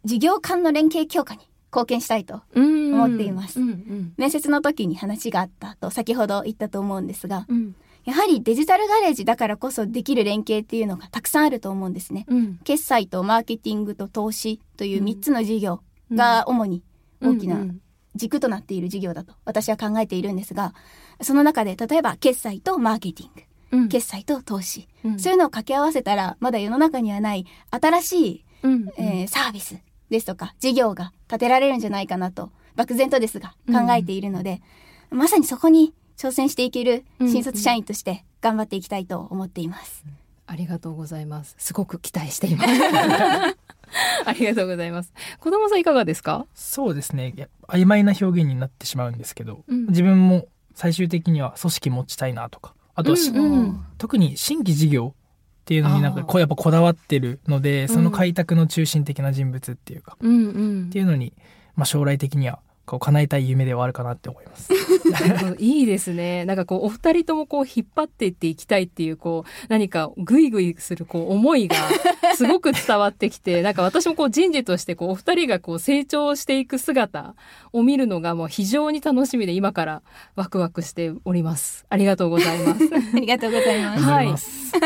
[0.05, 1.41] 事業間の連携強化に
[1.73, 3.59] 貢献したいと思思っています。
[3.59, 4.13] うんうん。
[4.17, 7.75] 面接の時に話があったと先ほど言ったと思うんですがうん。
[8.05, 12.25] やはりデジタルガレージだからこそできる連携っていうのがたくさんあると思うんですね。
[12.27, 12.59] うん。
[12.63, 15.05] 決済とマーケティングと投資といううん。
[15.05, 15.81] 3つの事業
[16.11, 16.83] が主に
[17.21, 17.79] 大きなうん
[18.15, 20.75] 軸となっている事業だと私は考えているんですが
[21.21, 23.41] その中で例えば決済とマーケティング
[23.77, 23.89] うん。
[23.89, 25.19] 決済と投資、うん。
[25.19, 28.89] そういうのを掛け合わせたらまだ世の中にはない新しい、うん。
[28.97, 29.79] えーサービス
[30.13, 34.61] ですとか事業が立てられるんじゃないかなと漠然とですが考えているので、
[35.11, 40.03] まさにそこに挑戦していける新卒社員として頑張っていきたいと思っています。
[40.47, 41.55] ありがとうございます。
[41.57, 42.69] すごく期待しています。
[44.25, 45.13] ありがとうございます。
[45.39, 46.45] 子供さんいかがですか？
[46.55, 47.33] そうですね
[47.67, 55.13] 曖昧な表現になってしまうんですけど、うん自分も最終的には組織持ちたいなとかあとはし、うんうん特に新規事業
[55.63, 60.85] っていうのになんかこうやっぱこだわってるのでその開拓の中心的な人物っていうか、うんうん。
[60.87, 61.31] っていうのに、
[61.77, 64.73] まあ、将来的にはこう叶えたい夢ではあるかなって思います。
[65.57, 66.43] いいですね。
[66.45, 71.75] なんかこうお二人ともこう引っ張っていっていきたいっていうこう何かグイグイするこう思いが
[72.35, 77.35] すごく伝わってきて、なんか私もこう人事としてこうお二人がこう成長していく姿
[77.71, 80.01] を見るのがもう非常に楽しみで今から
[80.35, 81.85] ワクワクしております。
[81.89, 82.81] ありがとうございます。
[83.15, 84.03] ありがとうございます。
[84.03, 84.33] はい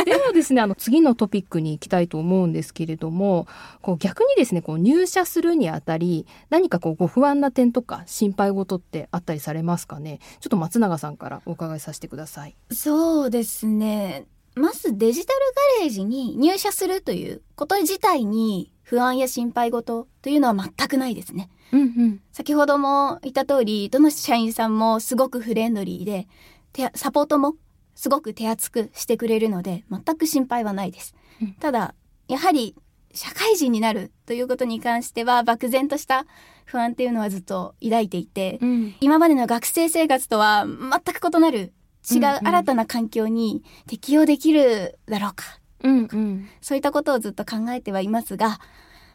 [0.06, 3.48] ではですね、あの次のトピックに行きたいと思うんですけれども、
[3.82, 10.20] こう逆にですね、こう入社するにあたり、何かこうご不安な点とか心配事ってあったりされますかね？
[10.40, 12.56] ちょっと松永さんからお伺いさせてください。
[12.72, 14.26] そうですね。
[14.54, 15.40] まずデジタル
[15.80, 21.50] ガレージに入社するということ自体に不安や心配事というのは全くないですね。
[21.72, 22.22] うんうん。
[22.32, 26.28] 先ほども言った通り、どの社員さんもすごくフレンドリーで、
[26.74, 27.56] てサポートも
[27.96, 31.16] すごく手厚くしてくれるので全く心配はないです。
[31.42, 31.96] うんただ
[32.28, 32.76] やはり
[33.14, 36.26] 社会人になるということに関しては漠然とした
[36.68, 38.96] 不安っていうのはずっと抱いていて、うん。
[39.00, 41.74] 今までの学生生活とは全く異なる
[42.10, 45.44] 違う新たな環境に適応できるだろうか、
[45.84, 46.50] うんうん。
[46.62, 48.60] そういったことをずっと考えてはいますが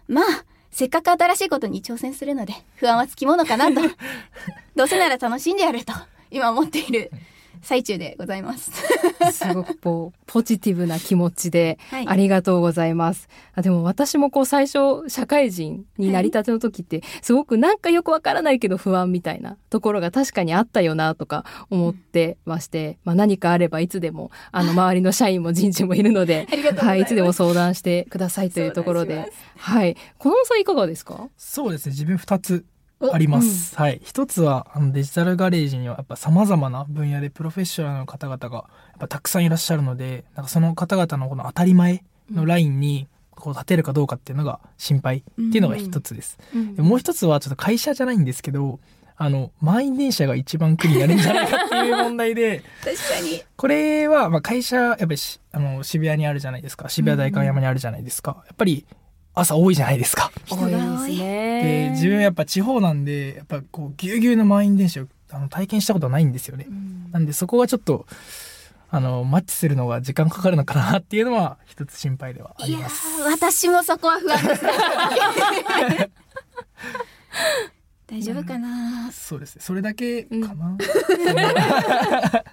[0.08, 0.24] まあ
[0.70, 3.80] せっかく新しいことに挑戦するので不安はつきものかなと。
[4.76, 5.92] どうせなら楽しんでやると
[6.30, 7.10] 今思っている
[7.60, 8.70] 最中でございます。
[9.32, 12.08] すごくこうポジティブな気持ちではい。
[12.08, 13.28] ありがとうございます。
[13.54, 29.30] あでも私もこう最初社会人になりたての時ってすごくなんかよくわからないけど不安みたいなところが確かにあったよなとか思ってまして、まあ何かあればいつでもあの周りの社員も人事もいるので ありがとうござはいいますつでも相談してくださいというところで。
[29.56, 29.96] はい。
[30.18, 31.28] このさんいかがですか？
[31.36, 31.90] そうですね。
[31.92, 32.64] 自分2つ
[33.10, 34.00] あります、はい。
[34.04, 46.76] 一つはあのデジタルガレージにはやっぱ様々な分野でプロフェッショナルの方々がやっぱたくさんいらっしゃるのでなんかその方々のこの当たり前のラインにこう立てるかどうかっていうのが心配っていうのが一つです、うん。
[46.76, 48.78] でもう一つはちょっと会社じゃないんですけど
[49.16, 53.42] あの満員電車が一番苦になるんじゃないかっていう問題で 確かに。
[53.56, 56.88] これはまあ会社やっぱりしあの渋谷にあるじゃないですか。
[56.88, 58.84] 渋谷代官山にあるじゃないですか、やっぱり
[59.34, 60.30] 朝多いじゃないですか。
[60.44, 61.90] 人が多いですでね。
[61.92, 67.10] 自分やっぱ地方なんでやっぱこうぎゅうぎゅうの満員電車をあの体験したことはないんですよね、うん。
[67.10, 68.06] なんでそこがちょっと
[68.90, 73.22] あのマッチするのが時間かかるのかなっていうのは一つ心配ではあいやります。
[73.22, 74.64] ー私もそこは不安です
[78.12, 80.76] 大丈夫かな、そうですねそれだけかな、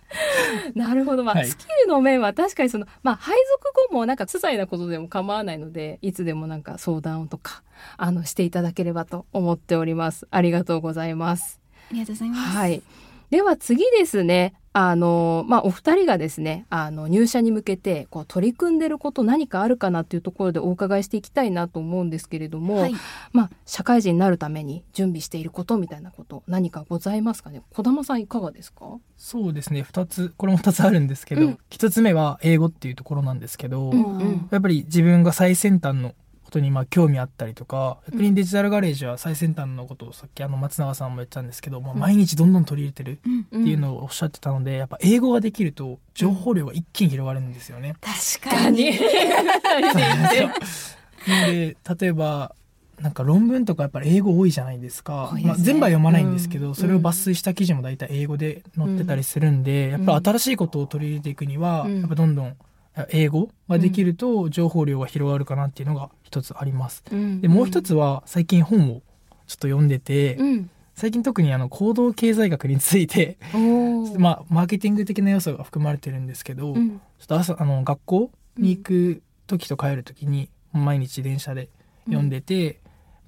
[0.74, 1.26] なるほど。
[1.26, 7.62] まあ、はいスキルの面は確かにその、まあ、配属後もなんか些細なことでも構わないので、いつでもなんか相談とか、
[7.98, 10.30] あの、していただければと思っております。
[10.32, 11.60] ありがとうございます。
[11.91, 12.82] ありがとうございます、はい。
[13.30, 14.54] では次ですね。
[14.71, 22.93] あの、まあ、お二人がですね、あの、入社に向けて、こう、取り組んでること何かあるかなっていうところでお伺いしていきたいなと思うんですけれども、はい。
[23.34, 27.63] まあ、社会人になるために準備していることみたいなこと、何かございますかね？
[27.71, 28.86] 小玉さんいかがですか？
[29.17, 29.82] そうですね。
[29.82, 31.58] 二つこれも二つあるんですけど、うん。
[31.69, 34.47] 一つ目は英語っていうところなんですけど、うんうん。
[34.51, 36.13] やっぱり自分が最先端の
[36.49, 43.62] ことにまあ興味あったりとか逆にデジタルガレージは最先端のことをさっきあの松永さんも言ったんですけど、まあ、うん毎日どんどん取り入れてるうん。
[43.62, 47.93] っていうのをおっしゃってたので、やっぱ英語ができると情報量が一気に広がるんですよね。
[48.01, 48.93] 確かに。
[51.27, 52.55] で例えば
[52.99, 55.31] なんか論文とかやっぱり英語多いじゃないですか。
[55.35, 55.43] ね。
[55.45, 56.75] まあ、全部は読まないんですけど、うん。
[56.75, 61.99] それを抜粋した記事も大体英語で載ってたりするんで、んやっぱり新しいことを取り入れていくには、うん。
[61.99, 62.57] やっぱどんどん
[63.09, 67.03] 英語ができると情報量が広がるかなっていうのが一つあります。
[67.41, 69.01] でもう一つは最近本を
[69.47, 70.69] ちょっと読んでて、うん。
[70.95, 73.38] 最近特にあの行動経済学について、
[74.19, 81.69] まあ、マーケティング的な要素が含まれてるんですけど、うんちょっと朝あの学校に行く時と帰る時に毎日電車で
[82.05, 82.79] 読んでて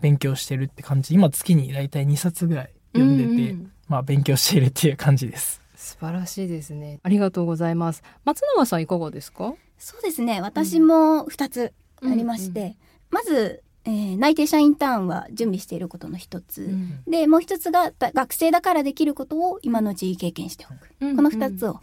[0.02, 5.62] 勉強してるって感じ今月に大体2冊ぐらい読んでて、うんうんまあ勉強しているっていう感じです。
[5.82, 7.00] 素晴らしいですね。
[7.04, 8.04] ありがとうございます。
[8.24, 9.56] 松永さんいかがですか？
[9.78, 10.42] そうですね。
[10.42, 12.76] 私も2つありまして、
[13.10, 16.70] まず、えー内定社員ターンは準備していることの一つ、
[17.08, 21.80] でもう一つがだ学生だからできることを今のうちに経験しておく、この2つを。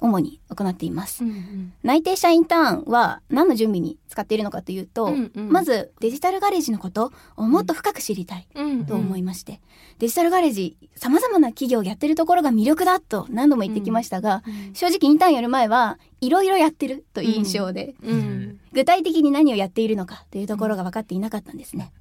[0.00, 1.72] を主に行っています、うんうん。
[1.82, 5.48] 内定社員ターンは何の準備に使っているのかというと、うんうん。
[5.50, 9.60] まずデジタルガレージのことをもっと深く知りたいうんと思いまして、
[9.98, 21.92] デジタルガレージ様々な企業をやってるところが魅力だと何度も言ってきましたが、うん正直インターンやる前はいろいろやってるという印象で、うん具体的に何をやっているのかというところが分かっていなかったんですね。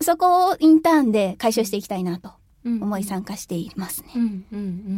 [0.00, 2.30] そこをインターンで解消していきたいなと
[2.64, 4.08] 思い参加していますね。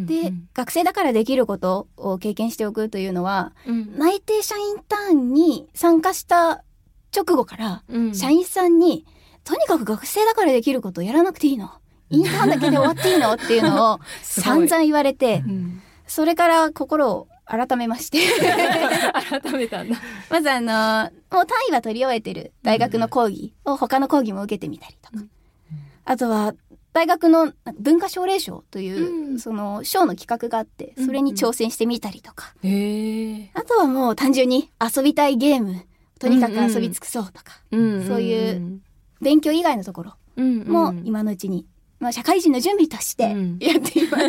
[0.06, 6.62] で、学生だからできることを経験しておくというのは、うん内定社員ターンに参加した
[7.16, 9.06] 直後から、うん社員さんに、
[9.44, 11.70] とにかく学生だからできることをやらなくていいの。
[12.10, 13.32] インターンだけで終わっていいの？
[13.32, 18.18] っていうのを 散々言われてう、うんそれから心を改めまして。
[19.42, 19.96] 改めたんだ。
[20.30, 25.18] まずあの、もう単位は取り終えてる大学の講義を他の講義も受けてみたりとか。
[25.18, 25.30] うん
[26.06, 26.52] あとは、
[26.94, 32.54] 大学の文化奨励賞という、うんその賞の企画があって、それに挑戦してみたりとか。
[32.62, 33.50] へえ。
[33.54, 35.82] あとはもう単純に遊びたいゲーム、
[36.20, 37.60] とにかく遊び尽くそうとか。
[37.72, 37.80] そう
[38.20, 38.80] いう
[39.20, 41.66] 勉強以外のところも今のうちに、
[41.98, 44.24] まあ社会人の準備としてうんやっています。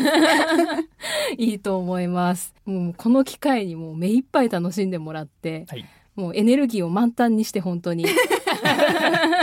[1.37, 2.55] いいと思います。
[2.65, 5.85] もうこの機会にもう目いっぱい楽しんでもらって、はい
[6.15, 8.05] もうエネルギーを満タンにして本当に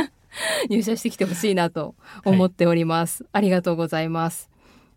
[0.71, 1.95] 入社してきてほしいなと
[2.25, 3.25] 思っております。
[3.33, 4.51] ありがとうございます。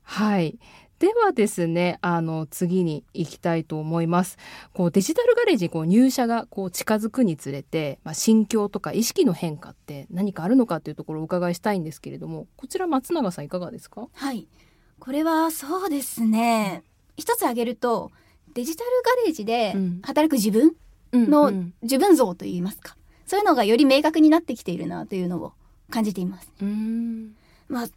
[0.04, 0.58] はい。
[1.00, 4.38] ではですね、あの、次に行きたいと思います。
[4.74, 14.08] こう、デジタルガレージにこう入社がこう近づくにつれて、まあ、心境とか意識の変化って何かあるのかっていうところをお伺いしたいんですけれども、こちら松永さんいかがですか？
[14.14, 14.48] はい。
[15.00, 16.84] これはそうですね。
[17.18, 18.12] 一つ挙げると、
[18.54, 20.76] デジタルガレージでうん働く自分
[21.12, 21.52] の
[21.82, 22.96] 自分像といいますか。
[23.26, 25.54] そういうのがより明確になってきているなというのを
[25.90, 26.52] 感じています。
[26.62, 27.36] うん。
[27.68, 27.88] まあ、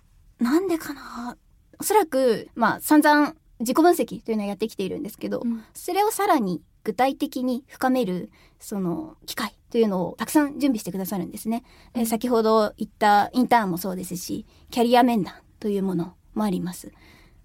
[0.42, 1.36] なんでかな。
[1.80, 11.64] おそらく、まあ、散々自己分析というのをやってきているんですけど、うんそれをさらに具体的に深める、その、機会というのをたくさん準備してくださるんですね。
[11.94, 16.92] えー先ほど言ったインターンもそうですし、キャリア面談というものもあります。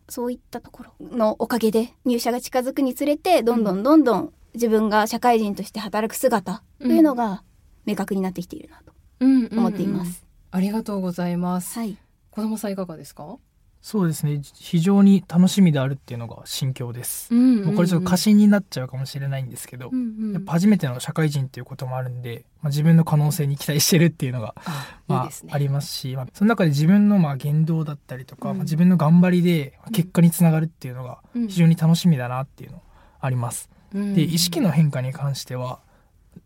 [0.09, 7.43] そういったところのおかげで入社が近づくにつれて、どんどんどんどん自分が社会人として働く姿というのが
[7.85, 10.25] 明確になってきているなとうん思っています。
[10.51, 11.77] ありがとうございます。
[11.79, 11.97] はい。
[12.31, 13.37] 子供さんいかがですか？
[13.81, 25.31] そうですね非常に楽しみであるっていうのが心境です、んもうこれちょっと過信になっちゃうかもしれないんですけど、うんうんやっぱ初めての社会人っていうこともあるんで、まあ、自分の可能性に期待してるっていうのが、 あ、まあね。
[25.51, 32.81] ありますし、まあ、その中で自分のまあ言動だったりとか、うんまあ自分の頑張りで結果につながるっていうのがうん非常に楽しみだなっていうの
[33.19, 33.69] あります。
[33.93, 35.81] うんで意識の変化に関しては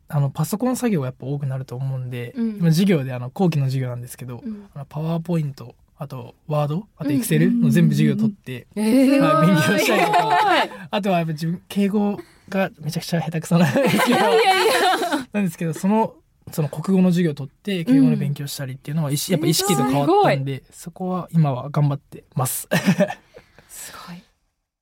[0.10, 2.50] あのパソコン作業がやっぱ多くなると思うんで、うん。
[2.58, 4.70] 今授業であの後期の授業なんですけど、うん。
[4.74, 10.38] あのパワーポイントあとワードあとうんエクセルの全部授業取って、えーはい勉強したりとか。
[10.92, 14.20] あとはやっぱ自分敬語がめちゃくちゃ下手くそなんですけど。
[15.34, 16.16] なんですけどその
[16.52, 22.70] その国語の授業を取って敬語の勉強したりっていうのは意識やっぱ意識と変わったんでそこは今は頑張ってます。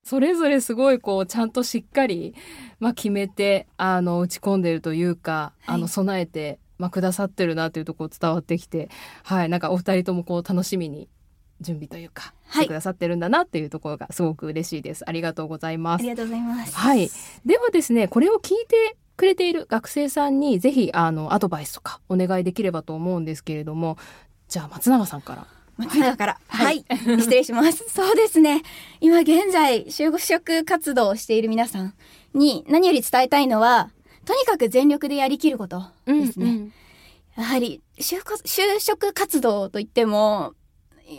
[0.06, 2.36] それぞれすごいこうちゃんとしっかり、
[2.78, 8.88] まあ、決めてあの打ち込んでるというか、はいあの備えて、まあ、くださってるなというところ伝わってきて
[9.24, 11.08] はいなんかお二人ともこう楽しみに
[11.60, 15.02] 準備というかはいしてくださってるんだなっていうところがすごく嬉しいです。
[15.08, 16.08] ありがとうございますあり。
[16.10, 16.76] がとうございます。
[16.76, 17.10] はい。
[17.44, 23.98] ではですね、これを聞いてくれている学生さんにぜひあのアドバイスとかお願いできればと思うんですけれども、
[24.46, 25.55] じゃあ松永さんから。
[25.76, 26.40] 松永から。
[26.48, 26.84] はい。
[26.90, 27.84] 失礼します。
[27.92, 28.62] そうですね。
[29.00, 31.94] 今現在、就職活動をしている皆さん
[32.34, 33.90] に何より伝えたいのは、
[34.24, 36.70] とにかく全力でやりきることですね。
[37.36, 40.54] やはり就活、就職活動といっても、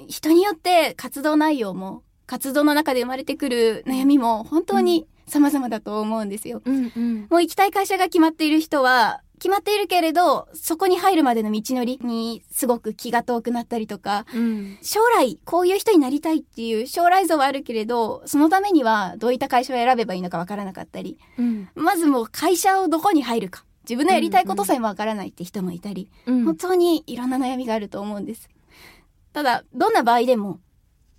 [0.08, 6.62] 人によって活動内容も、活動の中で生まれてくる悩みも本当に様々だと思うんですよ。
[6.66, 14.78] うんうんもう行きたい会社が決まっている人は、決まっているけれど、そこに入るまでの道のりにすごく気が遠くなったりとか、うん。
[14.82, 21.70] 将来こういう人になりたいっていう将来像はあるけれど、そのためにはどういった会社を選べばいいのかわからなかったり、うん。
[21.76, 26.44] まずもう会社をどこに入るか、自分のやりたいことさえもわからないって人もいたり、うん。
[26.46, 28.50] 本当にいろんな悩みがあると思うんです。
[29.34, 30.60] ただ、どんな場合でも、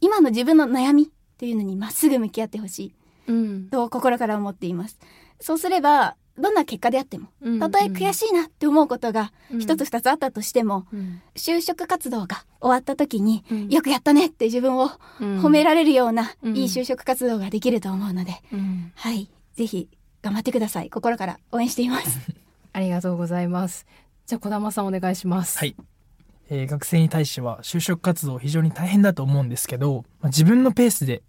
[0.01, 1.07] 今の自分の悩みっ
[1.39, 2.95] ていうのにまっすぐ向き合ってほしい。
[3.29, 3.69] うん。
[3.71, 4.99] と心から思っています。
[5.41, 19.31] そうすれば、どんな結果であっても、うんたとえ悔しいなって思うことがうん一つ二つあったとしても、うん就職活動が終わった時に、うんよくやったねって自分をうん褒められるような、うんいい就職活動ができると思うので、うんはい。
[19.55, 19.89] ぜひ、
[20.23, 20.91] 頑張ってください。
[20.91, 22.19] 心から応援しています。
[22.73, 23.87] ありがとうございます。
[24.27, 25.59] じゃあ小玉さんお願いします。
[25.59, 25.75] はい。
[26.51, 31.23] えー学生に対しては就職活動非常に大変だと思うんですけど、まあ自分のペースで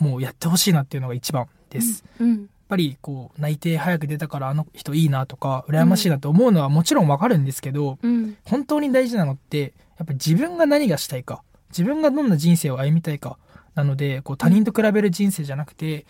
[0.00, 2.04] もうやってほしいなっていうのが一番です。
[2.18, 8.36] やっうんぱりこう内定早く出たからあの人いいなとか羨ましいなと思うのはもちろんわかるんですけど、うん。
[8.44, 13.38] 本当に大事なのってやっぱり自分が何がしたいか自分がどんな人生を歩みたいか
[13.74, 16.06] なのでこう他人と比べる人生じゃなくて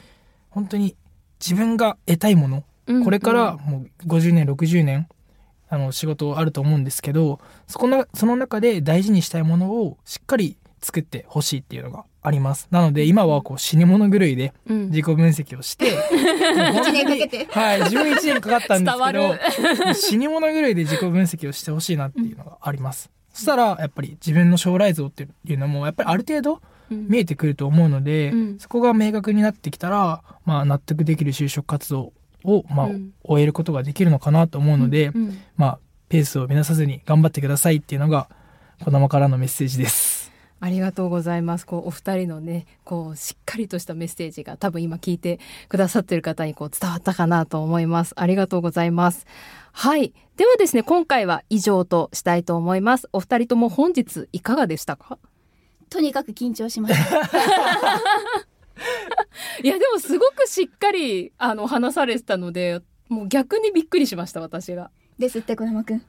[0.50, 0.96] 本当に
[1.40, 3.04] 自分が得たいものうん。
[3.04, 5.08] これからもう50年60年
[5.70, 12.68] あの仕事あると思うんですけどそこなその中で大事にしたいものをしっかり作ってほしいっていうのがあります。
[12.70, 14.86] なので今はこう死に物狂いでうん。
[14.86, 15.86] 自己分析をして
[16.74, 17.46] 一年かけて。
[17.50, 19.12] はい自分1年かかったんですけ
[19.84, 23.10] ど死に物狂いで自己分析をしてほしいなっていうのがあります。
[23.32, 26.60] そしたらやっぱり自分の将来像っていうのもやっぱりある程度
[26.90, 27.06] うん。
[27.08, 28.58] 見えてくると思うので、うん。
[28.58, 32.12] そこが明確になってきたら、まあ、納得できる就職活動
[32.42, 33.10] を、まあうん。
[33.22, 35.38] 終えることができるのかなと思うので、うん。
[35.56, 38.28] まあ、ペースを乱さずに頑張ってくださいっていうのが
[38.84, 40.19] 児玉からのメッセージです。
[40.60, 41.66] ありがとうございます。
[41.66, 48.12] こう、お二人のね、こう、しっかりとしたメッセージが多分今聞いてくださってる方にこう伝わったかなと思います。
[48.16, 49.26] ありがとうございます。
[49.72, 50.12] はい。
[50.36, 53.08] ではですね、今回は以上としたいと思います。
[53.12, 55.18] お二人とも本日いかがでしたか？
[55.88, 57.16] とにかく緊張しました。
[59.62, 64.90] いや、でもすごくしっかり、あの、話されてたので、もう逆にびっくりしました、私が。
[65.18, 66.02] ですって、小玉くん。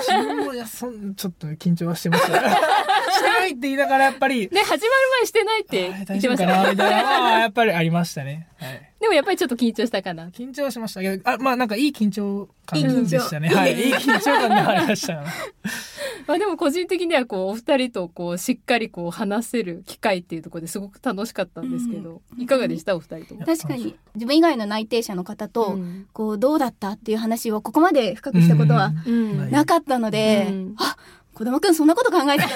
[0.00, 2.32] 自分もいやそんちょっと緊張はしてました
[3.12, 4.80] してないって言いながらやっぱりね、始まる
[5.20, 10.28] 前してないってあ言ってました大丈夫かなみたいなのはやっぱりありましたね、はいでもやっぱりちょっと緊張したかな。
[10.28, 13.48] 緊張はしましたけどあまあなんかいい緊張感でしたね。
[13.48, 15.24] はいいい緊張感ではありました。
[16.28, 22.94] まあでも個人的にはこう、お二人とこう、しっかりこう、話せる機会っていうところですごく楽しかったんですけど、いかがでした？
[22.94, 23.44] お二人とも。
[23.44, 23.96] 確かに。
[24.14, 26.06] 自分以外の内定者の方と、うん。
[26.12, 29.50] こうどうだったっていう話をここまで深くしたことはうん。
[29.50, 30.74] なかったので、うん。
[30.78, 30.96] あ
[31.34, 32.48] 子供くんそんなこと考えてた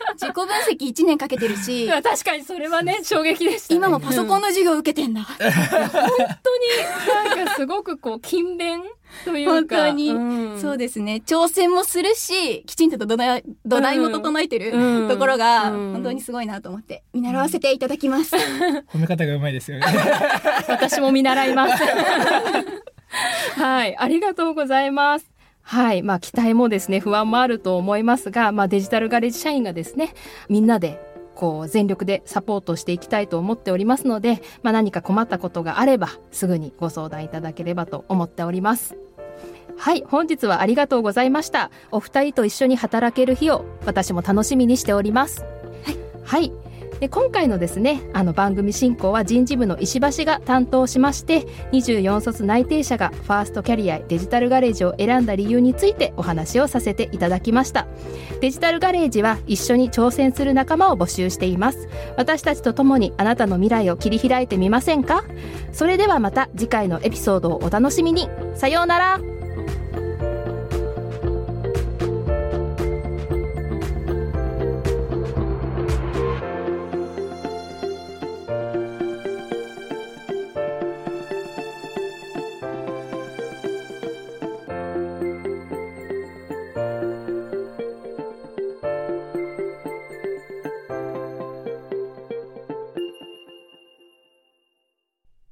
[0.14, 3.78] 自己分析1年かけてるし確かにそれはね、衝撃でした、ね。
[3.78, 5.50] 今もパソコンうんの授業受けてんだ、本当に
[7.36, 8.82] なんかすごくこう、勤勉
[9.24, 9.52] というか。
[9.52, 10.12] 本当に。
[10.12, 10.60] ん。
[10.60, 11.22] そうですね。
[11.26, 15.08] 挑戦もするしきちんと土台土台も整えてるうん。
[15.08, 15.92] ところがうん。
[15.92, 18.36] 本当にすごいなと思って見習わせていただきます、
[18.92, 19.86] 褒め方がうまいですよね。
[20.68, 21.82] 私も見習います。
[23.60, 25.26] はい、ありがとうございます。
[25.62, 30.14] はい、まあ期待もですね、不安もあると思いますが、まあデジタルガレージ社員がですね、
[30.48, 31.00] みんなで
[31.34, 38.96] こう全力でサポートしていきたいと思っておりますので、まあ何か困ったことがあればすぐにご相談いただければと思っております。
[39.78, 41.70] はい、本日はありがとうございました。
[41.90, 45.42] お二人と一緒に働ける日を私も楽しみにしております。
[45.84, 45.96] はい。
[46.24, 46.52] はい。
[47.00, 57.86] で今回のですねあの番組進行は人事部の石橋が担当しまして24卒内定者がファーストキャリアへデジタルガレージを選んだ理由についてお話をさせていただきました。
[58.40, 61.88] デジタルガレージは一緒に挑戦する仲間を募集しています。
[62.16, 65.24] 私たちと共にあなたの未来を切り開いてみませんか？
[65.72, 68.28] それではまた次回のエピソードをお楽しみに。
[68.54, 69.39] さようなら。